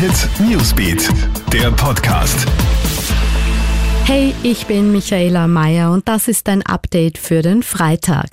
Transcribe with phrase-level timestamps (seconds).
[0.00, 1.10] Hit Newsbeat,
[1.52, 2.48] der Podcast.
[4.04, 8.30] Hey, ich bin Michaela Mayer und das ist ein Update für den Freitag.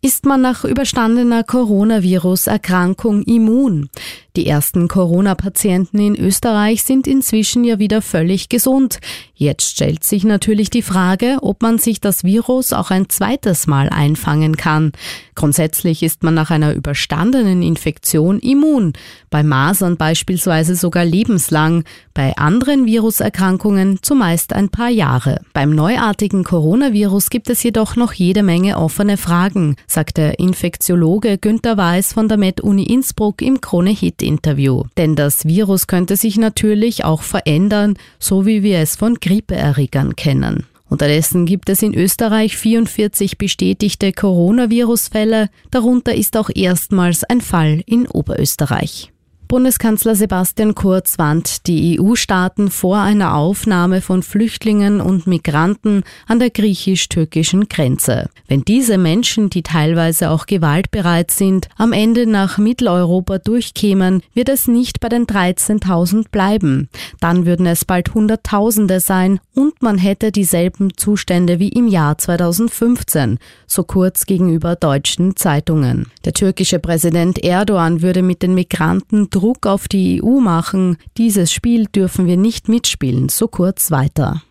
[0.00, 3.90] Ist man nach überstandener Coronavirus-Erkrankung immun?
[4.34, 8.98] Die ersten Corona-Patienten in Österreich sind inzwischen ja wieder völlig gesund.
[9.42, 13.88] Jetzt stellt sich natürlich die Frage, ob man sich das Virus auch ein zweites Mal
[13.88, 14.92] einfangen kann.
[15.34, 18.92] Grundsätzlich ist man nach einer überstandenen Infektion immun.
[19.30, 21.84] Bei Masern beispielsweise sogar lebenslang.
[22.12, 25.40] Bei anderen Viruserkrankungen zumeist ein paar Jahre.
[25.54, 31.78] Beim neuartigen Coronavirus gibt es jedoch noch jede Menge offene Fragen, sagt der Infektiologe Günter
[31.78, 34.82] Weiß von der Med-Uni Innsbruck im Krone-Hit Interview.
[34.98, 40.66] Denn das Virus könnte sich natürlich auch verändern, so wie wir es von Grippeerregern kennen.
[40.88, 48.08] Unterdessen gibt es in Österreich 44 bestätigte Coronavirus-Fälle, darunter ist auch erstmals ein Fall in
[48.08, 49.12] Oberösterreich.
[49.50, 56.50] Bundeskanzler Sebastian Kurz warnt die EU-Staaten vor einer Aufnahme von Flüchtlingen und Migranten an der
[56.50, 58.30] griechisch-türkischen Grenze.
[58.46, 64.68] Wenn diese Menschen, die teilweise auch gewaltbereit sind, am Ende nach Mitteleuropa durchkämen, wird es
[64.68, 66.88] nicht bei den 13.000 bleiben.
[67.18, 73.40] Dann würden es bald Hunderttausende sein und man hätte dieselben Zustände wie im Jahr 2015,
[73.66, 76.06] so kurz gegenüber deutschen Zeitungen.
[76.24, 80.98] Der türkische Präsident Erdogan würde mit den Migranten Druck auf die EU machen.
[81.16, 84.42] Dieses Spiel dürfen wir nicht mitspielen, so kurz weiter.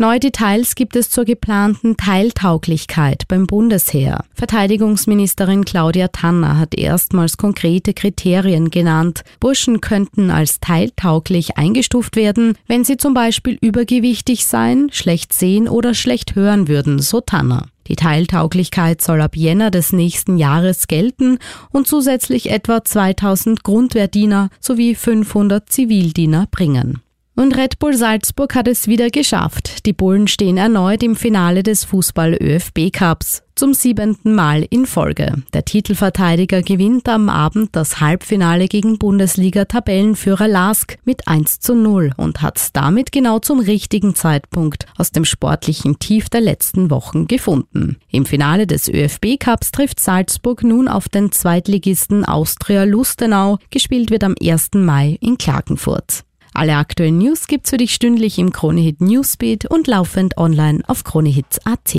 [0.00, 4.24] Neue Details gibt es zur geplanten Teiltauglichkeit beim Bundesheer.
[4.32, 9.24] Verteidigungsministerin Claudia Tanner hat erstmals konkrete Kriterien genannt.
[9.40, 15.94] Burschen könnten als teiltauglich eingestuft werden, wenn sie zum Beispiel übergewichtig sein, schlecht sehen oder
[15.94, 17.66] schlecht hören würden, so Tanner.
[17.88, 21.40] Die Teiltauglichkeit soll ab Jänner des nächsten Jahres gelten
[21.72, 27.00] und zusätzlich etwa 2000 Grundwehrdiener sowie 500 Zivildiener bringen.
[27.38, 29.86] Und Red Bull Salzburg hat es wieder geschafft.
[29.86, 33.44] Die Bullen stehen erneut im Finale des Fußball-ÖFB Cups.
[33.54, 35.44] Zum siebenten Mal in Folge.
[35.52, 42.42] Der Titelverteidiger gewinnt am Abend das Halbfinale gegen Bundesliga-Tabellenführer Lask mit 1 zu 0 und
[42.42, 47.98] hat damit genau zum richtigen Zeitpunkt aus dem sportlichen Tief der letzten Wochen gefunden.
[48.10, 53.58] Im Finale des ÖFB Cups trifft Salzburg nun auf den Zweitligisten Austria Lustenau.
[53.70, 54.70] Gespielt wird am 1.
[54.74, 56.24] Mai in Klagenfurt.
[56.54, 61.96] Alle aktuellen News gibt's für dich stündlich im Kronehit Newsbeat und laufend online auf kronehit.at.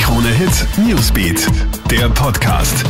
[0.00, 1.46] Kronehit Newsbeat,
[1.90, 2.84] der Podcast.